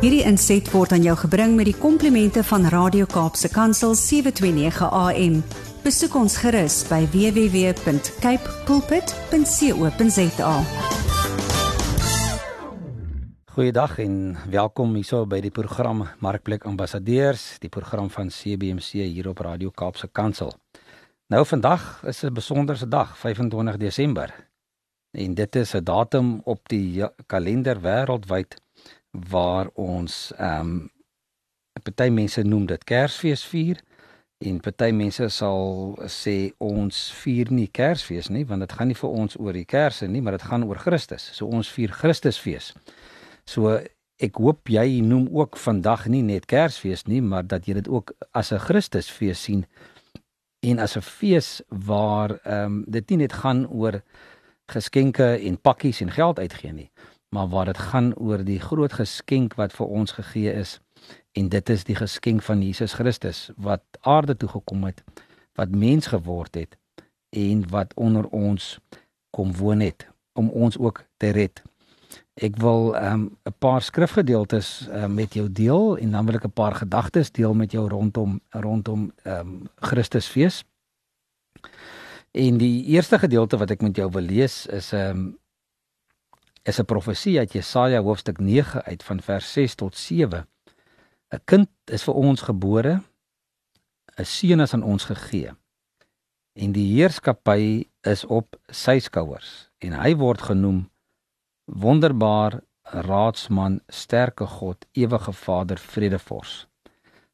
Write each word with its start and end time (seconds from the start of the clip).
Hierdie 0.00 0.22
inset 0.24 0.64
word 0.72 0.94
aan 0.96 1.02
jou 1.04 1.12
gebring 1.26 1.58
met 1.58 1.66
die 1.68 1.76
komplimente 1.76 2.40
van 2.48 2.62
Radio 2.72 3.04
Kaapse 3.04 3.50
Kansel 3.52 3.92
729 3.92 4.86
AM. 4.96 5.34
Besoek 5.84 6.14
ons 6.16 6.38
gerus 6.40 6.78
by 6.88 7.02
www.cape 7.12 8.54
pulpit.co.za. 8.64 10.54
Goeiedag 13.52 13.98
en 14.00 14.16
welkom 14.48 14.96
hierso 14.96 15.26
by 15.28 15.42
die 15.44 15.52
program 15.52 16.06
Markplek 16.24 16.64
Ambassadeurs, 16.64 17.60
die 17.60 17.68
program 17.68 18.08
van 18.08 18.32
CBC 18.32 19.04
hier 19.04 19.28
op 19.28 19.44
Radio 19.44 19.68
Kaapse 19.68 20.08
Kansel. 20.08 20.56
Nou 21.28 21.44
vandag 21.44 22.00
is 22.08 22.24
'n 22.24 22.32
besonderse 22.32 22.88
dag, 22.88 23.18
25 23.18 23.76
Desember. 23.76 24.32
En 25.12 25.34
dit 25.34 25.56
is 25.56 25.74
'n 25.74 25.84
datum 25.84 26.40
op 26.44 26.68
die 26.68 27.04
kalender 27.26 27.80
wêreldwyd 27.80 28.56
waar 29.10 29.70
ons 29.74 30.32
ehm 30.38 30.60
um, 30.60 30.90
party 31.80 32.10
mense 32.12 32.42
noem 32.42 32.66
dit 32.66 32.82
Kersfees 32.84 33.42
vier 33.48 33.78
en 34.40 34.58
party 34.60 34.90
mense 34.96 35.28
sal 35.32 35.94
sê 36.12 36.52
ons 36.64 36.98
vier 37.22 37.50
nie 37.52 37.68
Kersfees 37.68 38.30
nie 38.32 38.44
want 38.48 38.64
dit 38.64 38.72
gaan 38.72 38.88
nie 38.88 38.98
vir 38.98 39.16
ons 39.22 39.36
oor 39.36 39.56
die 39.56 39.66
Kerse 39.68 40.08
nie 40.08 40.20
maar 40.20 40.36
dit 40.38 40.46
gaan 40.48 40.64
oor 40.64 40.80
Christus. 40.80 41.30
So 41.36 41.46
ons 41.46 41.68
vier 41.68 41.92
Christusfees. 41.92 42.72
So 43.48 43.78
ek 44.20 44.40
hoop 44.40 44.68
jy 44.68 45.00
noem 45.04 45.28
ook 45.32 45.56
vandag 45.60 46.06
nie 46.12 46.22
net 46.22 46.48
Kersfees 46.48 47.06
nie 47.08 47.20
maar 47.20 47.44
dat 47.48 47.68
jy 47.68 47.80
dit 47.80 47.88
ook 47.88 48.12
as 48.32 48.52
'n 48.52 48.58
Christusfees 48.58 49.42
sien 49.42 49.66
en 50.62 50.78
as 50.78 50.96
'n 50.96 51.02
fees 51.02 51.62
waar 51.68 52.40
ehm 52.44 52.64
um, 52.64 52.84
dit 52.88 53.10
nie 53.10 53.18
net 53.24 53.32
gaan 53.32 53.66
oor 53.66 54.02
geskenke 54.68 55.36
en 55.36 55.60
pakkies 55.60 56.00
en 56.00 56.10
geld 56.10 56.38
uitgee 56.38 56.72
nie 56.72 56.90
maar 57.30 57.48
waar 57.48 57.64
dit 57.64 57.78
gaan 57.78 58.14
oor 58.14 58.44
die 58.44 58.60
groot 58.60 58.92
geskenk 58.92 59.54
wat 59.54 59.72
vir 59.72 59.86
ons 59.86 60.12
gegee 60.12 60.52
is 60.52 60.78
en 61.32 61.48
dit 61.48 61.70
is 61.70 61.84
die 61.84 61.96
geskenk 61.96 62.42
van 62.42 62.62
Jesus 62.62 62.92
Christus 62.98 63.50
wat 63.56 63.82
aarde 64.00 64.36
toe 64.36 64.48
gekom 64.48 64.84
het 64.84 65.02
wat 65.54 65.70
mens 65.70 66.10
geword 66.10 66.54
het 66.54 66.76
en 67.30 67.68
wat 67.70 67.94
onder 67.94 68.26
ons 68.26 68.78
kom 69.30 69.54
woon 69.54 69.80
het 69.80 70.08
om 70.32 70.48
ons 70.50 70.78
ook 70.78 71.04
te 71.16 71.30
red. 71.30 71.62
Ek 72.34 72.56
wil 72.56 72.96
ehm, 72.96 73.20
'n 73.20 73.38
um, 73.44 73.54
paar 73.58 73.82
skrifgedeeltes 73.82 74.88
um, 74.88 75.14
met 75.14 75.34
jou 75.34 75.52
deel 75.52 75.98
en 75.98 76.10
dan 76.10 76.26
wil 76.26 76.34
ek 76.34 76.44
'n 76.44 76.52
paar 76.52 76.74
gedagtes 76.74 77.30
deel 77.30 77.54
met 77.54 77.72
jou 77.72 77.88
rondom 77.88 78.40
rondom 78.50 79.12
ehm 79.22 79.38
um, 79.38 79.68
Christusfees. 79.74 80.64
En 82.30 82.56
die 82.58 82.84
eerste 82.84 83.18
gedeelte 83.18 83.56
wat 83.56 83.70
ek 83.70 83.82
met 83.82 83.96
jou 83.96 84.10
wil 84.10 84.22
lees 84.22 84.66
is 84.66 84.92
'n 84.92 84.96
um, 84.96 85.02
ehm, 85.02 85.32
is 86.62 86.78
'n 86.78 86.84
profesie 86.84 87.38
uit 87.38 87.52
Jesaja 87.52 88.00
hoofstuk 88.02 88.38
9 88.38 88.82
uit 88.82 89.02
van 89.02 89.20
vers 89.20 89.52
6 89.52 89.74
tot 89.74 89.96
7. 89.96 90.46
'n 91.30 91.40
Kind 91.44 91.68
is 91.84 92.02
vir 92.02 92.14
ons 92.14 92.40
gebore, 92.42 93.02
'n 94.18 94.24
seun 94.24 94.60
is 94.60 94.74
aan 94.74 94.82
ons 94.82 95.04
gegee. 95.04 95.50
En 96.52 96.72
die 96.72 96.94
heerskappy 96.94 97.88
is 98.00 98.24
op 98.24 98.56
sy 98.68 98.98
skouers 98.98 99.70
en 99.78 99.92
hy 99.92 100.16
word 100.16 100.40
genoem 100.40 100.90
wonderbaar 101.64 102.60
raadsman, 102.82 103.80
sterke 103.88 104.46
God, 104.46 104.86
ewige 104.92 105.32
Vader, 105.32 105.78
vredevors. 105.78 106.66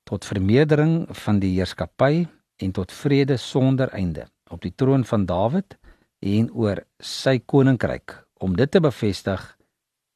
Tot 0.05 0.25
vermeerdering 0.25 1.07
van 1.11 1.39
die 1.39 1.55
heerskappy 1.57 2.29
en 2.57 2.73
tot 2.73 2.93
vrede 2.93 3.37
sonder 3.37 3.89
einde 3.89 4.29
op 4.51 4.61
die 4.63 4.75
troon 4.75 5.05
van 5.05 5.27
Dawid 5.27 5.79
en 6.21 6.53
oor 6.53 6.85
sy 7.01 7.39
koninkryk 7.39 8.26
om 8.39 8.57
dit 8.57 8.71
te 8.71 8.81
bevestig 8.81 9.57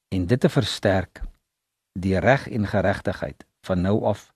en 0.08 0.26
dit 0.26 0.40
te 0.40 0.48
versterk 0.48 1.22
die 1.98 2.18
reg 2.18 2.48
en 2.48 2.66
geregtigheid 2.66 3.44
van 3.66 3.80
nou 3.80 4.04
af 4.04 4.32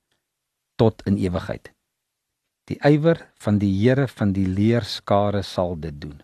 tot 0.77 1.03
in 1.07 1.17
ewigheid. 1.17 1.71
Die 2.65 2.79
ywer 2.81 3.21
van 3.44 3.59
die 3.59 3.73
Here 3.73 4.09
van 4.09 4.33
die 4.33 4.47
leerskare 4.49 5.43
sal 5.43 5.77
dit 5.81 6.00
doen. 6.00 6.23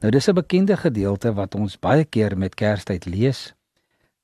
Nou 0.00 0.10
dis 0.10 0.28
'n 0.28 0.34
bekende 0.34 0.76
gedeelte 0.76 1.32
wat 1.32 1.54
ons 1.54 1.78
baie 1.78 2.04
keer 2.04 2.38
met 2.38 2.54
Kerstyd 2.54 3.04
lees 3.04 3.54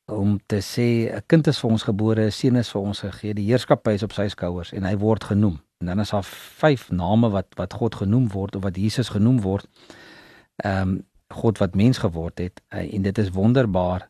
om 0.04 0.38
te 0.46 0.60
sê 0.60 1.12
'n 1.14 1.22
kind 1.26 1.46
is 1.46 1.58
vir 1.58 1.70
ons 1.70 1.82
gebore, 1.82 2.26
'n 2.26 2.30
seun 2.30 2.56
is 2.56 2.70
vir 2.70 2.80
ons 2.80 3.00
gegee, 3.00 3.34
die 3.34 3.46
heerskappy 3.46 3.90
is 3.90 4.02
op 4.02 4.12
sy 4.12 4.28
skouers 4.28 4.72
en 4.72 4.84
hy 4.84 4.96
word 4.96 5.24
genoem. 5.24 5.60
En 5.78 5.86
dan 5.86 6.00
is 6.00 6.10
daar 6.10 6.24
vyf 6.24 6.90
name 6.90 7.30
wat 7.30 7.46
wat 7.56 7.72
God 7.72 7.94
genoem 7.94 8.28
word 8.28 8.56
of 8.56 8.62
wat 8.62 8.76
Jesus 8.76 9.08
genoem 9.08 9.40
word. 9.40 9.66
Ehm 10.56 10.88
um, 10.88 11.06
God 11.36 11.60
wat 11.62 11.74
mens 11.74 12.00
geword 12.02 12.38
het 12.38 12.62
en 12.68 13.02
dit 13.02 13.18
is 13.18 13.30
wonderbaar 13.36 14.08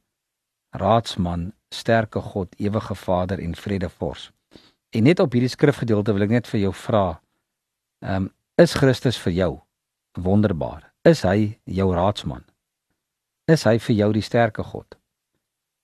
raadsman 0.76 1.52
sterke 1.74 2.20
God 2.20 2.54
ewige 2.56 2.94
Vader 2.94 3.38
en 3.38 3.54
vredevors. 3.54 4.30
En 4.90 5.02
net 5.02 5.20
op 5.20 5.32
hierdie 5.32 5.50
skrifgedeelte 5.50 6.12
wil 6.14 6.26
ek 6.26 6.34
net 6.38 6.50
vir 6.50 6.66
jou 6.66 6.74
vra 6.86 7.06
ehm 8.04 8.28
um, 8.28 8.32
is 8.56 8.72
Christus 8.72 9.18
vir 9.20 9.32
jou 9.36 9.50
wonderbaar? 10.16 10.92
Is 11.04 11.20
hy 11.28 11.58
jou 11.64 11.90
raadsman? 11.92 12.44
Is 13.52 13.66
hy 13.68 13.76
vir 13.78 13.96
jou 13.96 14.12
die 14.16 14.22
sterke 14.24 14.64
God? 14.64 14.96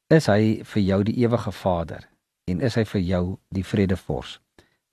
Is 0.09 0.27
hy 0.33 0.63
vir 0.65 0.83
jou 0.83 1.03
die 1.05 1.19
ewige 1.21 1.53
Vader 1.53 2.09
en 2.49 2.61
is 2.61 2.79
hy 2.81 2.85
vir 2.89 3.01
jou 3.01 3.25
die 3.53 3.65
vredevors? 3.65 4.39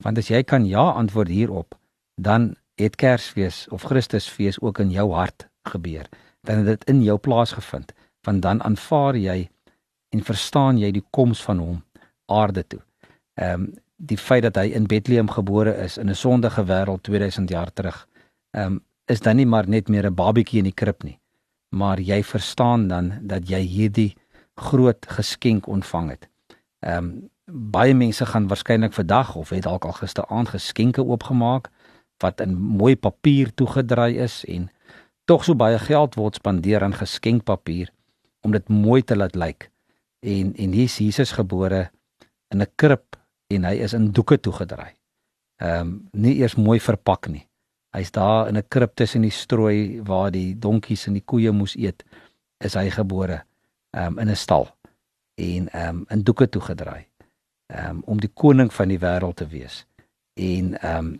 Want 0.03 0.19
as 0.19 0.27
jy 0.27 0.43
kan 0.43 0.67
ja 0.67 0.91
antwoord 0.91 1.31
hierop, 1.31 1.77
dan 2.15 2.55
het 2.79 2.95
Kersfees 2.95 3.67
of 3.71 3.87
Christusfees 3.87 4.59
ook 4.59 4.79
in 4.79 4.91
jou 4.91 5.07
hart 5.13 5.47
gebeur 5.67 6.07
dan 6.41 6.57
het 6.57 6.65
dit 6.65 6.83
in 6.89 7.01
jou 7.03 7.17
plaasgevind 7.17 7.93
want 8.27 8.41
dan 8.41 8.63
aanvaar 8.63 9.15
jy 9.15 9.49
en 10.09 10.23
verstaan 10.23 10.77
jy 10.77 10.91
die 10.91 11.05
koms 11.09 11.43
van 11.43 11.59
hom 11.59 11.77
aarde 12.25 12.67
toe. 12.67 12.81
Ehm 13.33 13.53
um, 13.61 13.71
die 13.99 14.17
feit 14.17 14.45
dat 14.45 14.55
hy 14.55 14.69
in 14.71 14.85
Bethlehem 14.87 15.27
gebore 15.27 15.73
is 15.83 15.97
in 15.97 16.09
'n 16.09 16.15
sondige 16.15 16.63
wêreld 16.63 17.03
2000 17.03 17.49
jaar 17.49 17.73
terug. 17.73 18.07
Ehm 18.51 18.65
um, 18.65 18.83
is 19.05 19.19
dan 19.19 19.35
nie 19.35 19.45
maar 19.45 19.67
net 19.67 19.89
meer 19.89 20.05
'n 20.05 20.15
babietjie 20.15 20.57
in 20.57 20.63
die 20.63 20.79
krib 20.81 21.03
nie. 21.03 21.19
Maar 21.69 21.99
jy 21.99 22.23
verstaan 22.23 22.87
dan 22.87 23.13
dat 23.21 23.49
jy 23.49 23.59
hierdie 23.59 24.15
groot 24.55 25.05
geskenk 25.07 25.67
ontvang 25.67 26.09
het. 26.09 26.29
Ehm 26.79 27.03
um, 27.03 27.29
baie 27.51 27.93
mense 27.93 28.25
gaan 28.25 28.47
waarskynlik 28.47 28.93
vandag 28.93 29.35
of 29.35 29.49
het 29.49 29.63
dalk 29.63 29.85
al 29.85 29.91
gisteraand 29.91 30.49
geskenke 30.49 31.03
oopgemaak 31.03 31.69
wat 32.17 32.41
in 32.41 32.57
mooi 32.57 32.95
papier 32.95 33.53
toegedraai 33.53 34.17
is 34.17 34.45
en 34.45 34.69
tog 35.29 35.45
so 35.45 35.53
baie 35.53 35.77
geld 35.77 36.15
word 36.17 36.39
spandeer 36.39 36.83
aan 36.83 36.95
geskenkpapier 36.97 37.91
om 38.41 38.53
dit 38.55 38.69
mooi 38.73 39.01
te 39.05 39.17
laat 39.17 39.35
lyk. 39.37 39.67
En 40.25 40.55
en 40.55 40.73
hier 40.73 40.89
is 40.89 40.97
Jesus 40.97 41.35
gebore 41.37 41.89
in 42.53 42.61
'n 42.61 42.71
krib 42.75 43.15
en 43.53 43.63
hy 43.63 43.75
is 43.85 43.93
in 43.93 44.11
doeke 44.11 44.37
toegedraai. 44.39 44.93
Ehm 45.61 45.81
um, 45.81 46.09
nie 46.11 46.35
eers 46.41 46.55
mooi 46.55 46.79
verpak 46.79 47.27
nie. 47.27 47.45
Hy's 47.95 48.11
daar 48.11 48.47
in 48.47 48.57
'n 48.57 48.67
krib 48.67 48.95
tussen 48.95 49.21
die 49.21 49.31
strooi 49.31 50.01
waar 50.01 50.31
die 50.31 50.55
donkies 50.55 51.07
en 51.07 51.13
die 51.13 51.25
koeie 51.25 51.51
moes 51.51 51.75
eet. 51.75 52.03
Is 52.63 52.73
hy 52.73 52.89
gebore 52.89 53.43
ehm 53.91 54.17
um, 54.17 54.19
in 54.19 54.29
'n 54.29 54.35
stal 54.35 54.67
en 55.35 55.69
ehm 55.69 55.89
um, 55.89 56.05
in 56.09 56.23
doeke 56.23 56.49
toegedraai. 56.49 57.05
Ehm 57.73 57.89
um, 57.89 58.01
om 58.05 58.19
die 58.19 58.33
koning 58.33 58.73
van 58.73 58.87
die 58.87 58.99
wêreld 58.99 59.35
te 59.35 59.47
wees. 59.47 59.85
En 60.33 60.81
ehm 60.81 60.97
um, 60.97 61.19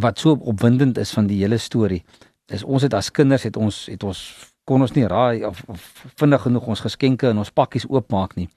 wat 0.00 0.18
so 0.18 0.32
opwindend 0.32 0.98
is 0.98 1.10
van 1.10 1.26
die 1.26 1.40
hele 1.42 1.58
storie 1.58 2.04
is 2.50 2.64
ons 2.64 2.82
het 2.82 2.94
as 2.94 3.10
kinders 3.14 3.46
het 3.46 3.56
ons 3.56 3.84
het 3.90 4.02
ons 4.04 4.20
kon 4.68 4.82
ons 4.82 4.92
nie 4.94 5.06
raai 5.08 5.44
of, 5.46 5.62
of 5.70 5.86
vinnig 6.20 6.42
genoeg 6.46 6.68
ons 6.74 6.84
geskenke 6.84 7.30
in 7.30 7.38
ons 7.42 7.52
pakkies 7.54 7.88
oopmaak 7.88 8.36
nie. 8.38 8.48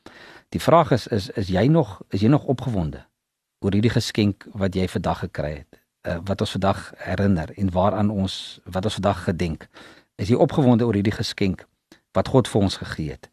Die 0.54 0.62
vraag 0.62 0.92
is 0.98 1.08
is 1.08 1.30
is 1.40 1.50
jy 1.54 1.68
nog 1.72 2.02
is 2.10 2.22
jy 2.26 2.32
nog 2.34 2.46
opgewonde 2.54 3.06
oor 3.64 3.74
hierdie 3.74 3.94
geskenk 3.94 4.48
wat 4.54 4.76
jy 4.76 4.88
vandag 4.92 5.24
gekry 5.26 5.54
het? 5.62 5.80
Uh, 6.04 6.20
wat 6.28 6.42
ons 6.44 6.52
vandag 6.58 6.80
herinner 7.00 7.54
en 7.58 7.70
waaraan 7.72 8.10
ons 8.12 8.60
wat 8.66 8.86
ons 8.86 9.00
vandag 9.00 9.24
gedenk. 9.30 9.68
Is 10.20 10.30
jy 10.30 10.38
opgewonde 10.38 10.86
oor 10.86 10.98
hierdie 11.00 11.16
geskenk 11.16 11.66
wat 12.14 12.30
God 12.34 12.50
vir 12.52 12.62
ons 12.62 12.80
gegee 12.82 13.18
het? 13.18 13.30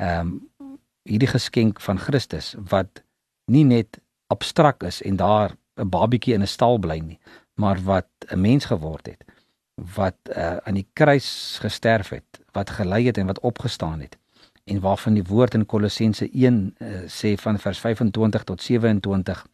Ehm 0.00 0.20
um, 0.20 0.36
hierdie 1.08 1.30
geskenk 1.30 1.80
van 1.80 1.96
Christus 1.96 2.52
wat 2.68 3.00
nie 3.48 3.64
net 3.64 3.96
abstrak 4.28 4.82
is 4.84 5.00
en 5.02 5.16
daar 5.16 5.56
'n 5.80 5.88
babietjie 5.88 6.34
in 6.34 6.42
'n 6.42 6.46
stal 6.46 6.78
bly 6.78 6.98
nie, 6.98 7.18
maar 7.56 7.78
wat 7.84 8.08
'n 8.28 8.40
mens 8.40 8.64
geword 8.64 9.06
het 9.06 9.24
wat 9.94 10.16
uh, 10.30 10.56
aan 10.56 10.74
die 10.74 10.86
kruis 10.92 11.58
gesterf 11.62 12.08
het, 12.08 12.40
wat 12.52 12.70
gelei 12.70 13.06
het 13.06 13.18
en 13.18 13.26
wat 13.26 13.40
opgestaan 13.40 14.00
het 14.00 14.18
en 14.68 14.80
waarvan 14.80 15.14
die 15.16 15.24
woord 15.24 15.54
in 15.54 15.66
Kolossense 15.66 16.28
1 16.30 16.58
uh, 16.78 16.88
eh, 16.88 17.04
sê 17.08 17.34
van 17.40 17.58
vers 17.58 17.78
25 17.80 18.44
tot 18.44 18.62
27 18.62 19.46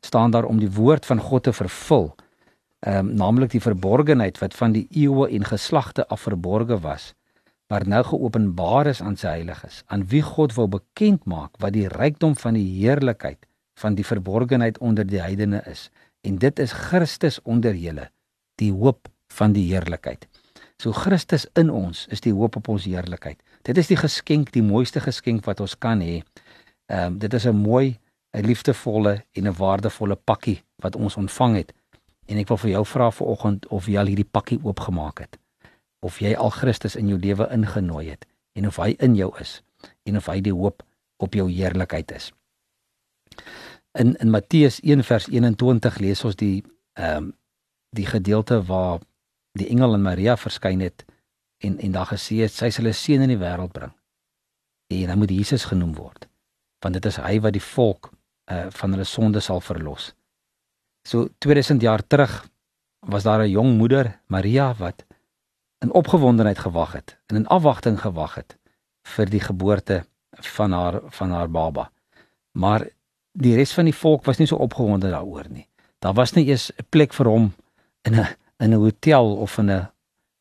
staan 0.00 0.30
daar 0.30 0.44
om 0.44 0.58
die 0.58 0.70
woord 0.70 1.06
van 1.06 1.18
God 1.18 1.42
te 1.42 1.52
vervul. 1.52 2.14
Ehm 2.78 3.08
um, 3.08 3.14
naamlik 3.16 3.50
die 3.50 3.60
verborgenheid 3.64 4.38
wat 4.38 4.54
van 4.54 4.72
die 4.72 4.86
eeue 4.90 5.28
en 5.30 5.44
geslagte 5.44 6.06
af 6.06 6.20
verborge 6.20 6.78
was, 6.80 7.14
maar 7.66 7.86
nou 7.88 8.02
geopenbaar 8.04 8.86
is 8.86 9.00
aan 9.02 9.16
sy 9.16 9.26
heiliges, 9.26 9.82
aan 9.86 10.04
wie 10.06 10.22
God 10.22 10.54
wil 10.54 10.68
bekend 10.68 11.24
maak 11.24 11.56
wat 11.58 11.72
die 11.72 11.88
rykdom 11.88 12.36
van 12.36 12.54
die 12.54 12.68
heerlikheid 12.80 13.46
van 13.74 13.94
die 13.94 14.04
verborgenheid 14.06 14.78
onder 14.78 15.06
die 15.06 15.20
heidene 15.20 15.62
is. 15.66 15.90
En 16.20 16.38
dit 16.38 16.58
is 16.58 16.72
Christus 16.72 17.42
onder 17.42 17.74
julle, 17.74 18.10
die 18.54 18.72
hoop 18.72 19.08
van 19.34 19.52
die 19.52 19.66
heerlikheid. 19.72 20.26
So 20.82 20.92
Christus 20.92 21.46
in 21.58 21.70
ons 21.70 22.06
is 22.12 22.22
die 22.24 22.32
hoop 22.34 22.56
op 22.56 22.68
ons 22.68 22.86
heerlikheid. 22.88 23.38
Dit 23.64 23.78
is 23.78 23.88
die 23.88 23.98
geskenk, 23.98 24.52
die 24.52 24.62
mooiste 24.62 25.00
geskenk 25.00 25.46
wat 25.48 25.62
ons 25.64 25.78
kan 25.78 26.02
hê. 26.04 26.22
Ehm 26.90 27.14
um, 27.14 27.18
dit 27.18 27.34
is 27.34 27.46
'n 27.46 27.56
mooi, 27.56 27.98
'n 28.34 28.46
liefdevolle 28.46 29.24
en 29.32 29.46
'n 29.48 29.56
waardevolle 29.56 30.16
pakkie 30.16 30.62
wat 30.82 30.96
ons 30.96 31.16
ontvang 31.16 31.56
het. 31.56 31.72
En 32.26 32.38
ek 32.38 32.48
wil 32.48 32.56
vir 32.56 32.70
jou 32.70 32.84
vra 32.84 33.10
vanoggend 33.10 33.66
of 33.66 33.86
jy 33.86 33.98
al 33.98 34.06
hierdie 34.06 34.30
pakkie 34.30 34.60
oopgemaak 34.62 35.18
het. 35.18 35.38
Of 36.00 36.18
jy 36.18 36.34
al 36.34 36.50
Christus 36.50 36.96
in 36.96 37.08
jou 37.08 37.18
lewe 37.18 37.48
ingenooi 37.50 38.10
het 38.10 38.26
en 38.52 38.66
of 38.66 38.76
hy 38.76 38.96
in 38.98 39.14
jou 39.14 39.32
is 39.40 39.62
en 40.02 40.16
of 40.16 40.26
hy 40.26 40.40
die 40.40 40.52
hoop 40.52 40.82
op 41.16 41.34
jou 41.34 41.50
heerlikheid 41.50 42.12
is. 42.12 42.32
In 43.92 44.16
in 44.16 44.30
Matteus 44.30 44.80
1 44.80 45.04
vers 45.04 45.26
21 45.26 45.98
lees 45.98 46.24
ons 46.24 46.36
die 46.36 46.64
ehm 46.92 47.16
um, 47.16 47.32
die 47.94 48.06
gedeelte 48.06 48.62
waar 48.62 49.00
die 49.58 49.68
engel 49.70 49.94
aan 49.94 50.02
Maria 50.02 50.36
verskyn 50.36 50.80
het 50.80 51.04
en 51.64 51.78
en 51.78 51.92
daar 51.92 52.10
gesê 52.10 52.42
het 52.42 52.52
sy 52.52 52.70
sal 52.70 52.86
'n 52.86 52.92
seun 52.92 53.22
in 53.22 53.28
die 53.28 53.38
wêreld 53.38 53.72
bring. 53.72 53.92
En 54.90 55.08
hy 55.10 55.16
moet 55.16 55.30
Jesus 55.30 55.64
genoem 55.64 55.94
word 55.94 56.28
want 56.84 56.94
dit 56.94 57.06
is 57.08 57.16
hy 57.16 57.38
wat 57.40 57.54
die 57.56 57.66
volk 57.74 58.10
uh 58.52 58.66
van 58.70 58.92
hulle 58.92 59.04
sonde 59.08 59.40
sal 59.40 59.60
verlos. 59.60 60.12
So 61.08 61.28
2000 61.38 61.82
jaar 61.82 62.02
terug 62.06 62.48
was 63.00 63.22
daar 63.22 63.40
'n 63.42 63.50
jong 63.50 63.76
moeder, 63.76 64.20
Maria 64.26 64.74
wat 64.74 65.04
in 65.78 65.92
opgewondenheid 65.92 66.58
gewag 66.58 66.92
het 66.92 67.16
en 67.26 67.36
in 67.36 67.46
afwagting 67.46 68.00
gewag 68.00 68.34
het 68.34 68.56
vir 69.16 69.30
die 69.30 69.40
geboorte 69.40 70.04
van 70.56 70.72
haar 70.72 71.00
van 71.08 71.30
haar 71.30 71.50
baba. 71.50 71.90
Maar 72.52 72.88
die 73.32 73.56
res 73.56 73.72
van 73.72 73.84
die 73.84 73.96
volk 73.96 74.24
was 74.24 74.38
nie 74.38 74.46
so 74.46 74.56
opgewonde 74.56 75.10
daaroor 75.10 75.48
nie. 75.48 75.68
Daar 75.98 76.14
was 76.14 76.32
nie 76.32 76.46
eers 76.46 76.70
'n 76.70 76.86
plek 76.88 77.12
vir 77.12 77.26
hom 77.26 77.52
in 78.02 78.14
'n 78.14 78.36
in 78.64 78.72
'n 78.72 78.80
hotel 78.80 79.26
of 79.44 79.58
in 79.58 79.70
'n 79.70 79.88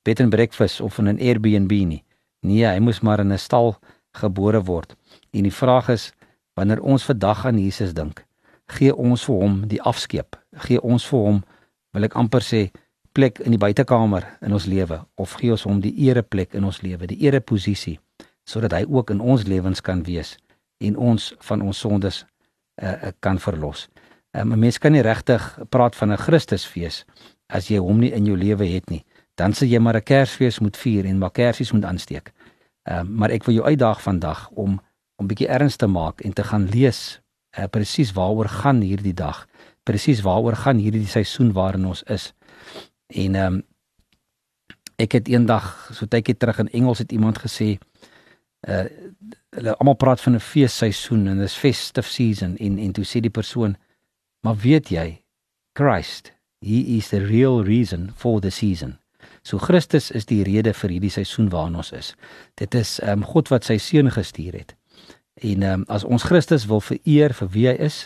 bed 0.03 0.19
and 0.19 0.29
breakfast 0.29 0.81
of 0.81 0.97
in 0.99 1.07
'n 1.07 1.19
Airbnb 1.19 1.71
nie. 1.71 2.03
Nee, 2.39 2.65
hy 2.65 2.79
moes 2.79 3.01
maar 3.01 3.19
in 3.19 3.31
'n 3.31 3.37
stal 3.37 3.75
gebore 4.11 4.63
word. 4.63 4.95
En 5.31 5.43
die 5.43 5.53
vraag 5.53 5.89
is 5.89 6.13
wanneer 6.53 6.81
ons 6.81 7.03
vandag 7.03 7.45
aan 7.45 7.59
Jesus 7.59 7.93
dink, 7.93 8.25
gee 8.65 8.95
ons 8.95 9.25
vir 9.25 9.35
hom 9.35 9.67
die 9.67 9.81
afskeep. 9.81 10.35
Gee 10.51 10.81
ons 10.81 11.07
vir 11.07 11.19
hom 11.19 11.43
wil 11.91 12.03
ek 12.03 12.15
amper 12.15 12.41
sê 12.41 12.71
plek 13.11 13.39
in 13.39 13.51
die 13.51 13.61
buitekamer 13.61 14.25
in 14.41 14.53
ons 14.53 14.65
lewe 14.65 15.05
of 15.15 15.33
gee 15.37 15.51
ons 15.51 15.63
hom 15.63 15.79
die 15.79 15.93
ereplek 16.09 16.53
in 16.53 16.63
ons 16.63 16.81
lewe, 16.81 17.07
die 17.07 17.21
ereposisie 17.25 17.99
sodat 18.43 18.73
hy 18.75 18.83
ook 18.89 19.13
in 19.13 19.21
ons 19.21 19.45
lewens 19.47 19.81
kan 19.81 20.03
wees 20.03 20.37
en 20.83 20.97
ons 20.97 21.33
van 21.47 21.61
ons 21.61 21.79
sondes 21.79 22.25
uh, 22.81 23.11
kan 23.19 23.39
verlos. 23.39 23.87
Um, 24.35 24.51
'n 24.51 24.59
Mens 24.59 24.77
kan 24.77 24.91
nie 24.91 25.01
regtig 25.01 25.59
praat 25.69 25.95
van 25.95 26.11
'n 26.11 26.17
Christusfees 26.17 27.05
as 27.53 27.69
jy 27.69 27.79
hom 27.81 27.99
nie 28.01 28.11
in 28.15 28.25
jou 28.25 28.37
lewe 28.37 28.67
het 28.67 28.89
nie. 28.89 29.03
Dan 29.37 29.53
sê 29.53 29.65
jy 29.69 29.79
maar 29.79 29.97
'n 29.97 30.03
Kersfees 30.03 30.59
moet 30.59 30.77
vier 30.77 31.05
en 31.05 31.17
maar 31.17 31.31
kersies 31.31 31.71
moet 31.71 31.85
aansteek. 31.85 32.33
Ehm 32.83 33.07
uh, 33.07 33.17
maar 33.17 33.31
ek 33.31 33.45
wil 33.45 33.55
jou 33.55 33.65
uitdaag 33.65 34.01
vandag 34.01 34.49
om 34.49 34.81
om 35.15 35.27
bietjie 35.27 35.47
erns 35.47 35.75
te 35.75 35.87
maak 35.87 36.21
en 36.21 36.33
te 36.33 36.43
gaan 36.43 36.65
lees 36.69 37.21
uh, 37.57 37.65
presies 37.69 38.11
waaroor 38.11 38.49
gaan 38.49 38.81
hierdie 38.81 39.13
dag. 39.13 39.47
Presies 39.83 40.21
waaroor 40.21 40.55
gaan 40.55 40.77
hierdie 40.77 41.07
seisoen 41.07 41.51
waarin 41.51 41.85
ons 41.85 42.03
is. 42.03 42.33
En 43.07 43.35
ehm 43.35 43.53
um, 43.53 43.63
ek 44.95 45.11
het 45.17 45.27
eendag 45.27 45.89
so 45.91 46.05
tydjie 46.05 46.37
terug 46.37 46.59
in 46.59 46.69
Engels 46.69 47.01
het 47.01 47.11
iemand 47.11 47.39
gesê 47.39 47.77
uh 48.67 48.85
hulle 49.53 49.75
almal 49.77 49.97
praat 50.01 50.21
van 50.21 50.35
'n 50.35 50.39
feesseisoen 50.39 51.27
en 51.27 51.37
dis 51.37 51.55
festive 51.55 52.09
season 52.09 52.57
en 52.57 52.77
en 52.79 52.91
toe 52.91 53.05
sê 53.05 53.19
die 53.19 53.29
persoon 53.29 53.75
maar 54.41 54.55
weet 54.55 54.89
jy 54.89 55.21
Christ 55.73 56.33
he 56.63 56.97
is 56.97 57.09
the 57.09 57.19
real 57.19 57.63
reason 57.63 58.11
for 58.15 58.41
the 58.41 58.51
season. 58.51 58.97
So 59.43 59.57
Christus 59.57 60.11
is 60.11 60.25
die 60.25 60.43
rede 60.47 60.73
vir 60.73 60.95
hierdie 60.95 61.11
seisoen 61.11 61.49
waarin 61.51 61.75
ons 61.75 61.91
is. 61.91 62.13
Dit 62.55 62.75
is 62.75 62.99
um, 63.03 63.25
God 63.27 63.51
wat 63.51 63.67
sy 63.67 63.77
seun 63.77 64.11
gestuur 64.11 64.55
het. 64.55 64.75
En 65.43 65.63
um, 65.67 65.83
as 65.91 66.05
ons 66.07 66.23
Christus 66.23 66.67
wil 66.69 66.79
vereer 66.83 67.35
vir 67.35 67.49
wie 67.51 67.67
hy 67.67 67.77
is 67.91 68.05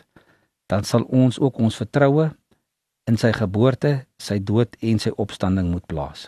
dan 0.68 0.84
sal 0.84 1.04
ons 1.04 1.40
ook 1.40 1.58
ons 1.64 1.80
vertroue 1.80 2.30
in 3.08 3.18
sy 3.20 3.32
geboorte 3.36 3.94
sy 4.20 4.40
dood 4.44 4.76
en 4.84 5.00
sy 5.00 5.14
opstanding 5.16 5.72
moet 5.72 5.88
plaas. 5.88 6.28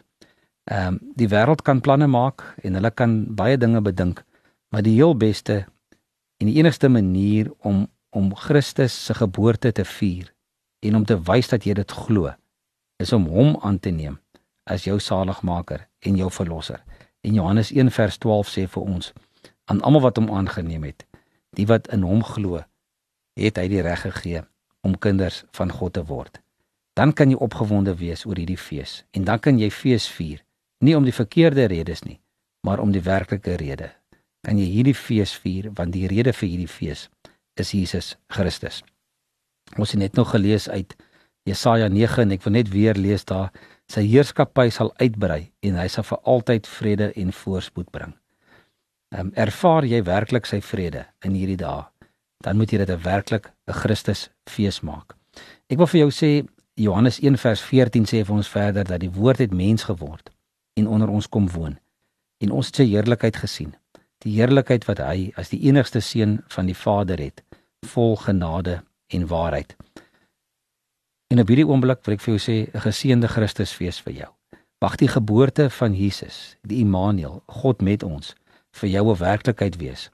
Ehm 0.71 0.95
um, 0.95 0.99
die 1.17 1.27
wêreld 1.27 1.63
kan 1.67 1.81
planne 1.81 2.07
maak 2.07 2.43
en 2.63 2.77
hulle 2.77 2.91
kan 2.91 3.23
baie 3.35 3.57
dinge 3.57 3.81
bedink, 3.81 4.23
maar 4.71 4.85
die 4.85 4.95
heel 4.95 5.15
beste 5.17 5.65
en 6.39 6.47
die 6.47 6.59
enigste 6.61 6.89
manier 6.89 7.51
om 7.59 7.87
om 8.09 8.31
Christus 8.35 8.93
se 9.05 9.13
geboorte 9.13 9.71
te 9.71 9.83
vier 9.85 10.31
en 10.79 10.95
om 10.95 11.05
te 11.05 11.17
wys 11.27 11.49
dat 11.51 11.65
jy 11.67 11.75
dit 11.79 11.91
glo, 11.91 12.31
is 12.99 13.13
om 13.15 13.27
hom 13.31 13.55
aan 13.63 13.79
te 13.79 13.91
neem 13.91 14.19
as 14.69 14.85
jou 14.85 14.99
saligmaker 15.01 15.87
en 16.05 16.17
jou 16.19 16.29
verlosser. 16.31 16.83
En 17.25 17.33
Johannes 17.33 17.71
1 17.71 17.91
vers 17.91 18.17
12 18.17 18.51
sê 18.51 18.65
vir 18.67 18.83
ons 18.83 19.13
aan 19.71 19.81
almal 19.81 20.05
wat 20.07 20.19
hom 20.21 20.29
aangeneem 20.33 20.85
het, 20.87 21.05
die 21.57 21.65
wat 21.69 21.89
in 21.93 22.05
hom 22.05 22.21
glo, 22.23 22.61
het 23.39 23.57
hy 23.57 23.67
die 23.71 23.81
reg 23.85 24.03
gegee 24.05 24.43
om 24.85 24.97
kinders 24.97 25.43
van 25.57 25.71
God 25.73 25.97
te 25.97 26.03
word. 26.05 26.39
Dan 26.97 27.13
kan 27.13 27.31
jy 27.31 27.39
opgewonde 27.39 27.95
wees 27.99 28.25
oor 28.27 28.39
hierdie 28.39 28.59
fees 28.59 29.03
en 29.15 29.25
dan 29.27 29.39
kan 29.39 29.59
jy 29.59 29.71
fees 29.73 30.07
vier 30.11 30.43
nie 30.85 30.95
om 30.95 31.03
die 31.07 31.15
verkeerde 31.15 31.67
redes 31.71 32.03
nie, 32.05 32.19
maar 32.63 32.79
om 32.79 32.91
die 32.95 33.03
werklike 33.03 33.57
rede. 33.59 33.91
Kan 34.47 34.59
jy 34.59 34.69
hierdie 34.71 34.95
fees 34.95 35.33
vier 35.35 35.71
want 35.75 35.95
die 35.95 36.07
rede 36.07 36.33
vir 36.35 36.47
hierdie 36.49 36.71
fees 36.71 37.07
is 37.59 37.73
Jesus 37.75 38.15
Christus. 38.31 38.83
Ons 39.77 39.91
het 39.91 39.99
net 39.99 40.15
nog 40.15 40.31
gelees 40.31 40.69
uit 40.69 40.95
Jesaja 41.43 41.87
9 41.87 42.21
en 42.23 42.31
ek 42.31 42.43
wil 42.43 42.53
net 42.53 42.71
weer 42.73 42.97
lees 42.97 43.25
daar 43.25 43.51
sy 43.89 44.03
heerskappy 44.05 44.69
sal 44.73 44.91
uitbrei 45.01 45.51
en 45.65 45.77
hy 45.79 45.87
sal 45.87 46.05
vir 46.05 46.19
altyd 46.33 46.67
vrede 46.67 47.11
en 47.17 47.31
voorspoed 47.33 47.89
bring. 47.91 48.13
Um, 49.09 49.31
ervaar 49.33 49.87
jy 49.89 50.03
werklik 50.05 50.45
sy 50.45 50.59
vrede 50.61 51.07
in 51.25 51.33
hierdie 51.33 51.57
dae, 51.57 51.87
dan 52.45 52.57
moet 52.57 52.71
jy 52.71 52.77
dit 52.77 52.89
'n 52.89 53.03
werklik 53.03 53.49
'n 53.67 53.73
Christus 53.73 54.29
fees 54.45 54.81
maak. 54.81 55.15
Ek 55.69 55.77
wil 55.77 55.87
vir 55.87 56.01
jou 56.01 56.11
sê 56.11 56.47
Johannes 56.75 57.19
1 57.19 57.37
vers 57.37 57.61
14 57.61 58.05
sê 58.05 58.23
vir 58.25 58.35
ons 58.35 58.47
verder 58.47 58.83
dat 58.83 58.99
die 58.99 59.11
woord 59.11 59.39
het 59.39 59.53
mens 59.53 59.83
geword 59.83 60.29
en 60.77 60.87
onder 60.87 61.09
ons 61.09 61.27
kom 61.27 61.49
woon. 61.49 61.79
En 62.39 62.51
ons 62.51 62.65
het 62.65 62.75
sy 62.75 62.85
heerlikheid 62.85 63.35
gesien. 63.35 63.75
Die 64.23 64.33
heerlikheid 64.37 64.85
wat 64.85 64.99
hy 64.99 65.31
as 65.35 65.49
die 65.49 65.59
enigste 65.67 65.99
seun 65.99 66.43
van 66.47 66.65
die 66.65 66.75
Vader 66.75 67.19
het, 67.19 67.43
vol 67.85 68.15
genade 68.15 68.83
en 69.09 69.27
waarheid. 69.27 69.75
En 71.29 71.39
op 71.39 71.47
hierdie 71.47 71.67
oomblik 71.67 72.05
wil 72.05 72.15
ek 72.15 72.21
vir 72.25 72.33
jou 72.35 72.41
sê 72.41 72.55
'n 72.73 72.83
geseënde 72.85 73.27
Christusfees 73.27 74.01
vir 74.01 74.13
jou. 74.13 74.31
Mag 74.81 74.95
die 74.95 75.07
geboorte 75.07 75.69
van 75.69 75.93
Jesus, 75.93 76.57
die 76.61 76.79
Immanuel, 76.79 77.43
God 77.45 77.81
met 77.81 78.03
ons, 78.03 78.35
vir 78.71 78.89
jou 78.89 79.11
'n 79.11 79.17
werklikheid 79.17 79.75
wees. 79.77 80.09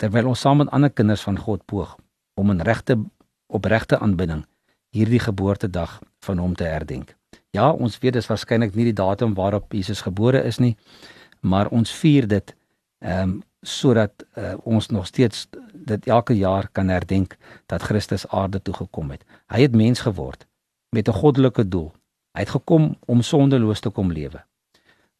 Terwyl 0.00 0.28
ons 0.28 0.40
saam 0.40 0.56
met 0.56 0.70
ander 0.70 0.90
kinders 0.90 1.22
van 1.22 1.38
God 1.38 1.64
poog 1.66 1.96
om 2.34 2.50
in 2.50 2.60
regte 2.60 2.98
opregte 3.46 3.98
aanbidding 3.98 4.46
hierdie 4.90 5.20
geboortedag 5.20 6.00
van 6.20 6.38
hom 6.38 6.54
te 6.54 6.64
herdenk. 6.64 7.16
Ja, 7.50 7.70
ons 7.70 7.98
weet 7.98 8.12
dis 8.12 8.26
waarskynlik 8.26 8.74
nie 8.74 8.84
die 8.84 8.96
datum 8.96 9.34
waarop 9.34 9.72
Jesus 9.72 10.00
gebore 10.00 10.42
is 10.44 10.58
nie, 10.58 10.76
maar 11.40 11.68
ons 11.68 11.92
vier 11.92 12.28
dit 12.28 12.54
ehm 12.98 13.22
um, 13.22 13.42
sodat 13.68 14.24
uh, 14.34 14.54
ons 14.62 14.88
nog 14.88 15.06
steeds 15.06 15.46
dit 15.72 16.06
elke 16.06 16.36
jaar 16.36 16.68
kan 16.72 16.88
herdenk 16.88 17.36
dat 17.66 17.82
Christus 17.82 18.28
aarde 18.28 18.62
toe 18.62 18.74
gekom 18.74 19.10
het. 19.10 19.24
Hy 19.46 19.60
het 19.60 19.76
mens 19.76 20.00
geword 20.00 20.46
met 20.90 21.08
'n 21.08 21.20
goddelike 21.20 21.68
doel. 21.68 21.92
Hy 22.32 22.40
het 22.40 22.50
gekom 22.50 22.96
om 23.06 23.22
sondeloos 23.22 23.80
te 23.80 23.90
kom 23.90 24.12
lewe. 24.12 24.44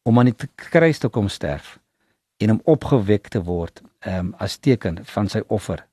Om 0.03 0.19
aan 0.19 0.25
die 0.25 0.49
kruis 0.55 0.99
te 0.99 1.09
kom 1.09 1.29
sterf 1.29 1.79
en 2.37 2.51
om 2.51 2.61
opgewek 2.65 3.29
te 3.29 3.43
word 3.43 3.83
um, 4.07 4.35
as 4.39 4.57
teken 4.57 5.05
van 5.05 5.29
sy 5.29 5.43
offer 5.47 5.87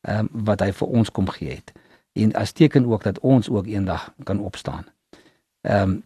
um, 0.00 0.28
wat 0.32 0.60
hy 0.60 0.72
vir 0.72 0.88
ons 0.88 1.10
kom 1.10 1.28
gee 1.28 1.54
het 1.54 1.72
en 2.18 2.34
as 2.34 2.52
teken 2.52 2.86
ook 2.86 3.02
dat 3.02 3.18
ons 3.18 3.48
ook 3.48 3.66
eendag 3.66 4.12
kan 4.24 4.40
opstaan. 4.40 4.86
Ehm 5.60 5.90
um, 5.90 6.02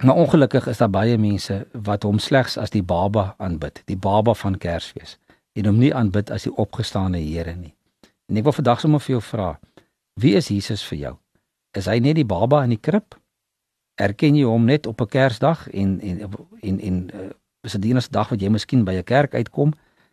maar 0.00 0.14
ongelukkig 0.14 0.66
is 0.66 0.78
daar 0.78 0.90
baie 0.90 1.18
mense 1.18 1.66
wat 1.72 2.02
hom 2.02 2.18
slegs 2.18 2.56
as 2.58 2.70
die 2.70 2.82
baba 2.82 3.34
aanbid, 3.38 3.82
die 3.84 3.96
baba 3.96 4.34
van 4.34 4.58
Kersfees 4.58 5.18
en 5.52 5.66
hom 5.68 5.78
nie 5.78 5.94
aanbid 5.94 6.30
as 6.30 6.46
die 6.48 6.54
opgestane 6.56 7.18
Here 7.18 7.54
nie. 7.56 7.74
En 8.28 8.36
ek 8.40 8.46
wil 8.48 8.56
vandag 8.56 8.80
sommer 8.80 9.02
vir 9.04 9.18
jou 9.18 9.22
vra, 9.22 9.48
wie 10.20 10.34
is 10.36 10.48
Jesus 10.48 10.84
vir 10.88 10.98
jou? 10.98 11.14
Is 11.76 11.88
hy 11.88 11.98
net 12.00 12.16
die 12.16 12.28
baba 12.28 12.62
in 12.64 12.72
die 12.72 12.80
krib? 12.80 13.16
Erken 14.00 14.36
jy 14.36 14.48
hom 14.48 14.64
net 14.64 14.86
op 14.86 15.00
'n 15.00 15.08
Kersdag 15.08 15.68
en 15.68 16.00
en 16.00 16.20
en 16.62 16.80
en 16.80 17.10
uh, 17.14 17.30
is 17.62 17.72
dit 17.72 17.82
die 17.82 17.90
enigste 17.90 18.12
dag 18.12 18.28
wat 18.28 18.40
jy 18.40 18.48
miskien 18.48 18.84
by 18.84 18.94
'n 18.96 19.04
kerk 19.04 19.34
uitkom 19.34 19.72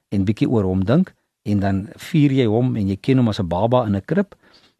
en 0.09 0.25
bietjie 0.25 0.49
oor 0.49 0.63
hom 0.63 0.83
dink 0.85 1.13
en 1.43 1.59
dan 1.59 1.89
vier 1.95 2.31
jy 2.31 2.45
hom 2.45 2.75
en 2.75 2.87
jy 2.87 2.95
ken 2.95 3.17
hom 3.17 3.29
as 3.29 3.39
'n 3.39 3.47
baba 3.47 3.85
in 3.85 3.95
'n 3.95 4.05
krib 4.05 4.35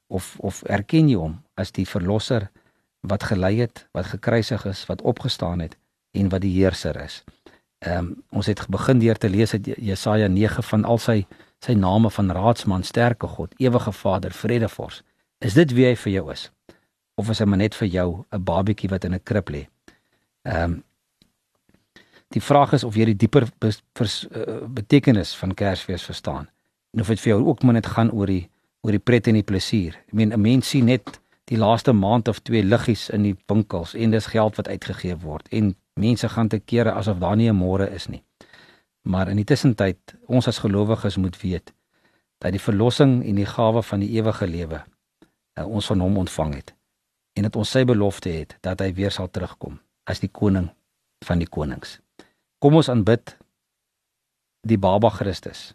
of 0.08 0.36
of 0.39 0.63
erken 0.63 1.10
jy 1.10 1.15
hom 1.15 1.41
as 1.56 1.72
die 1.72 1.86
verlosser 1.86 2.50
wat 3.01 3.24
gelei 3.24 3.60
het, 3.60 3.88
wat 3.91 4.06
gekruisig 4.06 4.65
is, 4.65 4.86
wat 4.86 5.01
opgestaan 5.01 5.60
het 5.60 5.77
en 6.12 6.29
wat 6.29 6.41
die 6.41 6.53
heerser 6.53 7.03
is. 7.03 7.24
Ehm 7.79 7.98
um, 7.98 8.24
ons 8.29 8.46
het 8.46 8.65
begin 8.68 9.00
deur 9.00 9.18
te 9.18 9.29
lees 9.29 9.53
uit 9.53 9.65
Jesaja 9.77 10.27
9 10.27 10.63
van 10.63 10.86
al 10.86 10.98
sy 10.98 11.25
sy 11.60 11.74
name 11.74 12.10
van 12.10 12.32
raadsman, 12.32 12.84
sterke 12.84 13.27
God, 13.27 13.53
ewige 13.58 13.91
Vader, 13.91 14.32
vredevors. 14.32 15.01
Is 15.39 15.53
dit 15.53 15.72
wie 15.72 15.86
hy 15.86 15.96
vir 15.96 16.12
jou 16.12 16.32
is? 16.32 16.51
Of 17.15 17.29
is 17.29 17.39
hy 17.39 17.46
maar 17.46 17.58
net 17.58 17.75
vir 17.75 17.88
jou 17.88 18.25
'n 18.32 18.44
babietjie 18.44 18.89
wat 18.89 19.03
in 19.03 19.13
'n 19.13 19.24
krib 19.24 19.50
lê? 19.50 19.68
Ehm 20.44 20.63
um, 20.63 20.84
Die 22.29 22.41
vraag 22.41 22.75
is 22.77 22.84
of 22.86 22.98
jy 22.98 23.08
die 23.10 23.18
dieper 23.18 23.48
bes, 23.58 23.79
vers, 23.98 24.22
uh, 24.29 24.62
betekenis 24.70 25.32
van 25.39 25.56
Kersfees 25.58 26.03
verstaan. 26.06 26.46
En 26.94 27.01
of 27.01 27.10
dit 27.10 27.22
vir 27.24 27.32
jou 27.32 27.39
ook 27.48 27.63
maar 27.65 27.79
net 27.79 27.89
gaan 27.89 28.12
oor 28.13 28.29
die 28.29 28.50
oor 28.86 28.96
die 28.96 29.01
pret 29.03 29.27
en 29.27 29.36
die 29.36 29.44
plesier. 29.44 29.98
Ek 30.08 30.13
meen 30.13 30.32
'n 30.34 30.41
mens 30.41 30.70
sien 30.70 30.86
net 30.86 31.20
die 31.50 31.58
laaste 31.58 31.94
maand 31.94 32.27
of 32.27 32.39
twee 32.46 32.63
liggies 32.63 33.08
in 33.10 33.25
die 33.25 33.36
winkels 33.50 33.96
en 33.98 34.13
dis 34.13 34.29
geld 34.29 34.58
wat 34.60 34.68
uitgegee 34.70 35.18
word 35.24 35.48
en 35.50 35.74
mense 36.00 36.29
gaan 36.29 36.50
te 36.50 36.60
kere 36.60 36.94
asof 36.94 37.18
daar 37.20 37.36
nie 37.36 37.50
'n 37.50 37.58
môre 37.58 37.89
is 37.89 38.08
nie. 38.08 38.24
Maar 39.01 39.29
in 39.29 39.36
die 39.36 39.46
tussentyd, 39.46 39.98
ons 40.27 40.48
as 40.48 40.60
gelowiges 40.60 41.18
moet 41.18 41.41
weet 41.41 41.74
dat 42.38 42.51
die 42.51 42.62
verlossing 42.62 43.25
en 43.25 43.36
die 43.36 43.46
gawe 43.46 43.84
van 43.84 44.00
die 44.00 44.10
ewige 44.10 44.48
lewe 44.48 44.84
uh, 45.60 45.65
ons 45.65 45.86
van 45.86 46.00
hom 46.00 46.18
ontvang 46.18 46.53
het 46.56 46.75
en 47.34 47.44
dat 47.44 47.56
ons 47.56 47.72
sy 47.72 47.86
belofte 47.86 48.29
het 48.29 48.58
dat 48.62 48.79
hy 48.79 48.94
weer 48.94 49.12
sal 49.12 49.29
terugkom 49.32 49.79
as 50.03 50.20
die 50.20 50.32
koning 50.32 50.70
van 51.25 51.39
die 51.39 51.48
konings. 51.48 52.00
Kom 52.60 52.75
ons 52.75 52.89
aanbid 52.89 53.38
die 54.68 54.77
baba 54.77 55.10
Christus. 55.10 55.74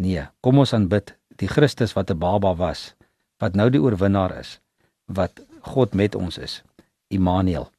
Nee, 0.00 0.26
kom 0.40 0.58
ons 0.58 0.72
aanbid 0.72 1.14
die 1.36 1.48
Christus 1.48 1.92
wat 1.92 2.10
'n 2.10 2.18
baba 2.18 2.54
was, 2.54 2.94
wat 3.38 3.54
nou 3.54 3.70
die 3.70 3.80
oorwinnaar 3.80 4.38
is, 4.38 4.60
wat 5.04 5.40
God 5.60 5.94
met 5.94 6.14
ons 6.14 6.38
is, 6.38 6.62
Immanuel. 7.08 7.70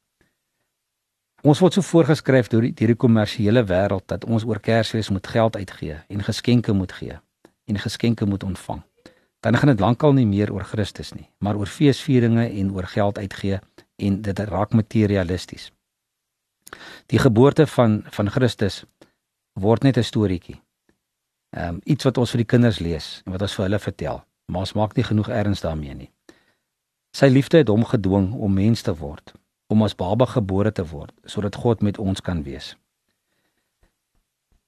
Ons 1.46 1.60
word 1.62 1.76
so 1.76 1.84
voorgeskryf 1.84 2.48
deur 2.50 2.64
die 2.66 2.72
deur 2.74 2.90
die 2.90 2.98
kommersiële 2.98 3.62
wêreld 3.68 4.06
dat 4.10 4.24
ons 4.24 4.44
oor 4.44 4.58
Kersfees 4.58 5.12
moet 5.14 5.26
geld 5.26 5.56
uitgee 5.56 6.00
en 6.08 6.24
geskenke 6.26 6.72
moet 6.72 6.92
gee 6.92 7.18
en 7.66 7.78
geskenke 7.78 8.26
moet 8.26 8.42
ontvang. 8.42 8.82
Dan 9.40 9.56
gaan 9.56 9.68
dit 9.68 9.80
lankal 9.80 10.12
nie 10.12 10.26
meer 10.26 10.52
oor 10.52 10.64
Christus 10.64 11.12
nie, 11.14 11.28
maar 11.38 11.54
oor 11.54 11.70
feesvieringe 11.70 12.48
en 12.48 12.72
oor 12.74 12.88
geld 12.90 13.18
uitgee 13.18 13.60
en 13.96 14.22
dit 14.22 14.38
raak 14.38 14.72
materialisties. 14.72 15.70
Die 17.06 17.18
geboorte 17.18 17.66
van 17.66 18.02
van 18.10 18.30
Christus 18.30 18.84
word 19.52 19.82
net 19.82 19.96
'n 19.96 20.02
storieetjie. 20.02 20.60
Ehm 21.50 21.74
um, 21.74 21.80
iets 21.84 22.04
wat 22.04 22.18
ons 22.18 22.30
vir 22.30 22.38
die 22.38 22.52
kinders 22.54 22.78
lees 22.78 23.22
en 23.24 23.32
wat 23.32 23.42
ons 23.42 23.54
vir 23.54 23.64
hulle 23.64 23.78
vertel, 23.78 24.24
maar 24.46 24.60
ons 24.60 24.72
maak 24.72 24.96
nie 24.96 25.04
genoeg 25.04 25.28
erns 25.28 25.60
daarmee 25.60 25.94
nie. 25.94 26.10
Sy 27.16 27.30
liefde 27.32 27.62
het 27.62 27.70
hom 27.72 27.84
gedwing 27.88 28.34
om 28.34 28.52
mens 28.52 28.82
te 28.84 28.92
word, 28.92 29.32
om 29.72 29.84
as 29.86 29.94
baba 29.96 30.26
gebore 30.28 30.72
te 30.72 30.84
word 30.84 31.14
sodat 31.24 31.56
God 31.62 31.84
met 31.86 31.96
ons 32.02 32.20
kan 32.20 32.42
wees. 32.44 32.74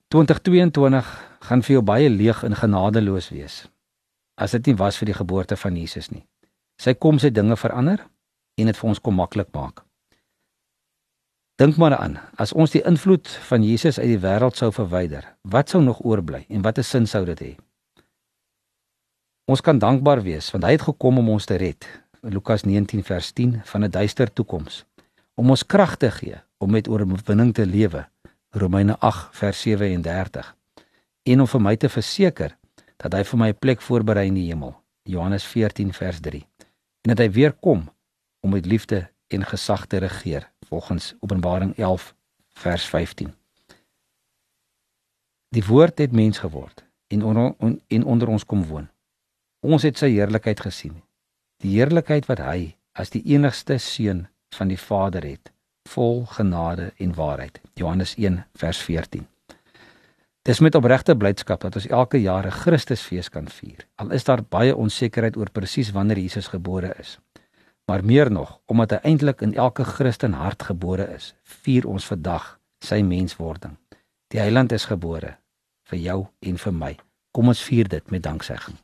2022 0.09 1.11
gaan 1.45 1.65
vir 1.67 1.75
jou 1.75 1.83
baie 1.85 2.09
leeg 2.09 2.41
en 2.49 2.57
genadeloos 2.57 3.29
wees. 3.35 3.67
As 4.41 4.57
dit 4.57 4.71
nie 4.71 4.79
was 4.81 4.97
vir 4.97 5.11
die 5.11 5.19
geboorte 5.19 5.61
van 5.61 5.77
Jesus 5.77 6.09
nie. 6.09 6.25
Sy 6.81 6.97
kom 6.97 7.21
sy 7.21 7.29
dinge 7.35 7.59
verander 7.61 8.07
en 8.57 8.73
dit 8.73 8.81
vir 8.81 8.89
ons 8.95 9.03
kom 9.03 9.21
maklik 9.21 9.53
maak. 9.53 9.85
Dink 11.61 11.77
maar 11.77 11.99
aan, 11.99 12.17
as 12.39 12.55
ons 12.55 12.73
die 12.73 12.85
invloed 12.87 13.29
van 13.51 13.65
Jesus 13.67 13.99
uit 13.99 14.15
die 14.15 14.23
wêreld 14.25 14.57
sou 14.57 14.71
verwyder, 14.73 15.27
wat 15.43 15.75
sou 15.75 15.83
nog 15.85 16.01
oorbly 16.01 16.47
en 16.49 16.65
watter 16.65 16.87
sin 16.87 17.05
sou 17.11 17.27
dit 17.29 17.45
hê? 17.45 17.55
Ons 19.45 19.61
kan 19.61 19.77
dankbaar 19.77 20.25
wees 20.25 20.49
want 20.55 20.65
hy 20.65 20.79
het 20.79 20.89
gekom 20.89 21.21
om 21.21 21.35
ons 21.37 21.45
te 21.45 21.61
red. 21.61 21.85
Lukas 22.21 22.63
19 22.63 23.05
vers 23.05 23.31
10 23.33 23.61
van 23.65 23.85
'n 23.85 23.91
duister 23.91 24.33
toekoms 24.33 24.85
om 25.35 25.51
ons 25.51 25.67
krag 25.67 25.97
te 25.97 26.11
gee 26.11 26.37
om 26.59 26.71
met 26.71 26.89
oorwinning 26.89 27.55
te 27.55 27.67
lewe. 27.67 28.09
Romeine 28.51 28.99
8 28.99 29.37
vers 29.37 29.61
37. 29.61 30.57
En 31.23 31.41
om 31.41 31.47
vir 31.47 31.61
my 31.61 31.77
te 31.77 31.89
verseker 31.89 32.57
dat 32.97 33.13
hy 33.13 33.25
vir 33.25 33.39
my 33.39 33.49
'n 33.49 33.59
plek 33.59 33.81
voorberei 33.81 34.27
in 34.27 34.35
die 34.35 34.47
hemel. 34.47 34.75
Johannes 35.03 35.45
14 35.45 35.93
vers 35.93 36.21
3. 36.21 36.47
En 37.01 37.15
dat 37.15 37.19
hy 37.19 37.31
weer 37.31 37.53
kom 37.53 37.91
om 38.41 38.51
met 38.51 38.67
liefde 38.67 39.11
en 39.27 39.45
gesag 39.45 39.87
te 39.87 39.97
regeer 39.97 40.51
volgens 40.67 41.15
Openbaring 41.21 41.77
11 41.77 42.15
vers 42.55 42.85
15. 42.85 43.35
Die 45.49 45.65
woord 45.65 45.99
het 45.99 46.13
mens 46.13 46.39
geword 46.39 46.85
en 47.07 47.23
onder 47.23 47.55
en 47.87 48.05
onder 48.05 48.29
ons 48.29 48.45
kom 48.45 48.65
woon. 48.65 48.89
Ons 49.61 49.83
het 49.83 49.99
sy 49.99 50.11
heerlikheid 50.11 50.61
gesien. 50.61 51.08
Die 51.59 51.73
heerlikheid 51.75 52.29
wat 52.31 52.39
hy 52.39 52.77
as 52.95 53.11
die 53.11 53.25
enigste 53.35 53.81
seun 53.83 54.29
van 54.55 54.71
die 54.71 54.79
Vader 54.79 55.25
het, 55.27 55.51
vol 55.91 56.23
genade 56.31 56.93
en 57.03 57.17
waarheid. 57.17 57.59
Johannes 57.75 58.15
1 58.15 58.45
vers 58.61 58.83
14. 58.87 59.25
Dis 60.47 60.63
met 60.63 60.79
opregte 60.79 61.17
blydskap 61.19 61.65
dat 61.67 61.75
ons 61.81 61.89
elke 61.91 62.21
jaar 62.23 62.47
'n 62.47 62.55
Christusfees 62.63 63.29
kan 63.29 63.49
vier. 63.49 63.87
Al 63.97 64.13
is 64.13 64.25
daar 64.25 64.43
baie 64.43 64.77
onsekerheid 64.77 65.37
oor 65.37 65.51
presies 65.51 65.91
wanneer 65.91 66.19
Jesus 66.19 66.47
gebore 66.47 66.95
is. 66.99 67.19
Maar 67.87 68.05
meer 68.05 68.31
nog, 68.31 68.61
omdat 68.67 68.91
hy 68.91 68.99
eintlik 69.03 69.41
in 69.41 69.55
elke 69.55 69.85
Christen 69.85 70.33
hart 70.33 70.63
gebore 70.63 71.15
is, 71.15 71.35
vier 71.43 71.89
ons 71.89 72.07
vandag 72.07 72.61
sy 72.81 73.03
menswording. 73.03 73.77
Die 74.29 74.41
Heiland 74.41 74.73
is 74.73 74.85
gebore 74.85 75.37
vir 75.83 75.99
jou 75.99 76.27
en 76.39 76.59
vir 76.59 76.73
my. 76.73 76.97
Kom 77.33 77.49
ons 77.49 77.63
vier 77.63 77.89
dit 77.89 78.11
met 78.11 78.23
danksegging. 78.23 78.77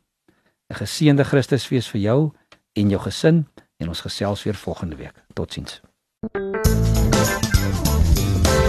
'n 0.71 0.75
Geseënde 0.75 1.25
Christusfees 1.25 1.89
vir 1.89 2.01
jou 2.01 2.33
en 2.75 2.89
jou 2.89 3.01
gesin 3.03 3.47
en 3.77 3.89
ons 3.89 4.01
gesels 4.01 4.43
weer 4.43 4.55
volgende 4.55 4.97
week. 4.97 5.25
Totsiens. 5.33 5.81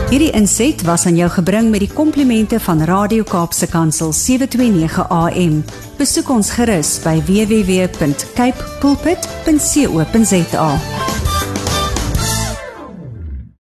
Hierdie 0.10 0.32
inset 0.38 0.84
was 0.86 1.06
aan 1.06 1.18
jou 1.18 1.30
gebring 1.34 1.70
met 1.74 1.82
die 1.82 1.90
komplimente 1.94 2.60
van 2.60 2.84
Radio 2.86 3.24
Kaapse 3.24 3.68
Kansel 3.68 4.14
729 4.14 5.10
AM. 5.10 5.64
Besoek 5.98 6.30
ons 6.30 6.52
gerus 6.56 7.00
by 7.04 7.18
www.cape 7.26 8.70
pulpit.co.za. 8.80 10.70